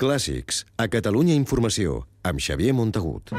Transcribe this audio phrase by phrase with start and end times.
[0.00, 3.34] Clàssics, a Catalunya Informació, amb Xavier Montagut.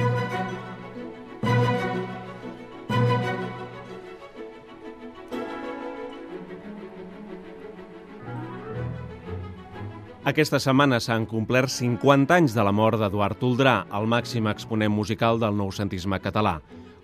[10.22, 15.42] Aquesta setmana s'han complert 50 anys de la mort d'Eduard Toldrà, el màxim exponent musical
[15.42, 16.60] del noucentisme català.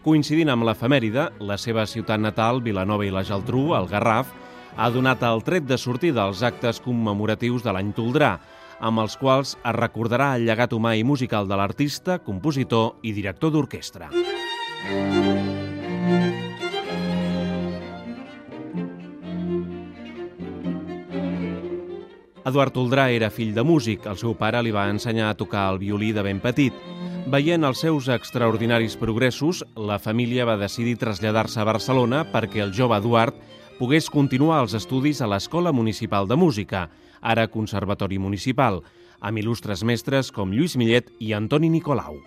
[0.06, 4.30] Coincidint amb l'efemèride, la seva ciutat natal, Vilanova i la Geltrú, el Garraf,
[4.78, 8.36] ha donat el tret de sortir dels actes commemoratius de l'any Toldrà,
[8.80, 13.52] amb els quals es recordarà el llegat humà i musical de l'artista, compositor i director
[13.54, 14.12] d'orquestra.
[22.48, 24.06] Eduard Toldrà era fill de músic.
[24.08, 26.76] El seu pare li va ensenyar a tocar el violí de ben petit.
[27.28, 32.96] Veient els seus extraordinaris progressos, la família va decidir traslladar-se a Barcelona perquè el jove
[33.02, 33.36] Eduard
[33.78, 36.88] pogués continuar els estudis a l'Escola Municipal de Música,
[37.22, 38.82] ara Conservatori Municipal,
[39.22, 42.18] amb il·lustres mestres com Lluís Millet i Antoni Nicolau.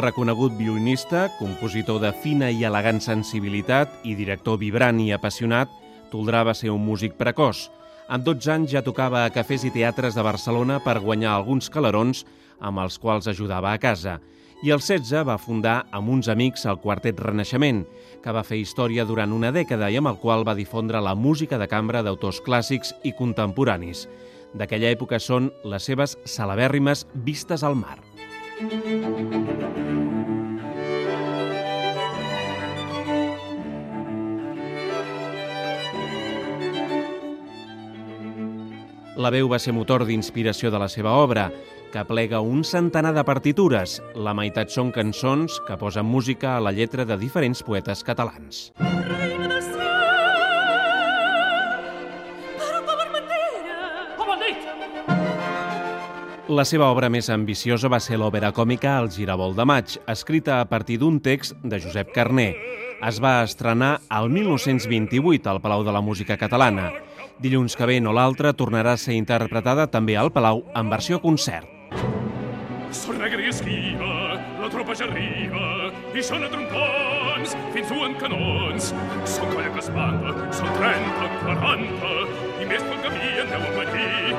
[0.00, 5.70] Reconegut violinista, compositor de fina i elegant sensibilitat i director vibrant i apassionat,
[6.10, 7.68] Toldrà va ser un músic precoç.
[8.10, 12.24] Amb 12 anys ja tocava a cafès i teatres de Barcelona per guanyar alguns calarons
[12.58, 14.16] amb els quals ajudava a casa.
[14.66, 17.84] I als 16 va fundar amb uns amics el Quartet Renaixement,
[18.20, 21.56] que va fer història durant una dècada i amb el qual va difondre la música
[21.56, 24.08] de cambra d'autors clàssics i contemporanis.
[24.58, 28.00] D'aquella època són les seves celebèrrimes Vistes al mar.
[39.20, 41.50] La veu va ser motor d'inspiració de la seva obra,
[41.92, 43.98] que plega un centenar de partitures.
[44.16, 48.70] La meitat són cançons que posen música a la lletra de diferents poetes catalans.
[56.48, 60.64] La seva obra més ambiciosa va ser l'òpera còmica El Giravolt de maig, escrita a
[60.72, 62.54] partir d'un text de Josep Carné.
[63.04, 66.88] Es va estrenar al 1928 al Palau de la Música Catalana.
[67.40, 71.64] Dilluns que ve no l'altre tornarà a ser interpretada també al Palau en versió concert.
[72.92, 74.10] Són negre i esquiva,
[74.60, 78.90] la tropa ja arriba, i són a trompons, fins duen canons.
[79.24, 82.10] Són colla que espanta, són 30, 40,
[82.60, 84.34] i més pel camí en deuen venir.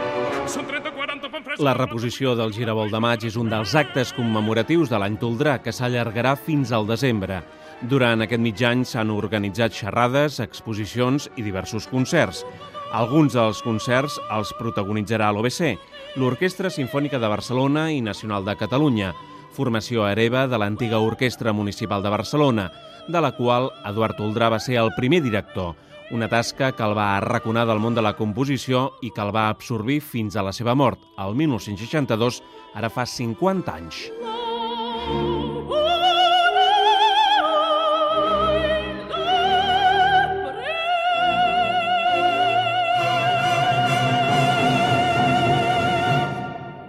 [0.45, 1.65] Són 30, 40, fan fresca...
[1.65, 5.73] La reposició del Giravolt de maig és un dels actes commemoratius de l'any Toldrà que
[5.73, 7.39] s'allargarà fins al desembre.
[7.81, 12.45] Durant aquest mig any s'han organitzat xerrades, exposicions i diversos concerts.
[12.91, 15.77] Alguns dels concerts els protagonitzarà l'OBC,
[16.19, 19.13] l'Orquestra Simfònica de Barcelona i Nacional de Catalunya,
[19.55, 22.67] formació hereva de l'antiga Orquestra Municipal de Barcelona,
[23.07, 25.75] de la qual Eduard Toldrà va ser el primer director,
[26.11, 29.47] una tasca que el va arraconar del món de la composició i que el va
[29.47, 32.41] absorbir fins a la seva mort, el 1962,
[32.75, 34.09] ara fa 50 anys.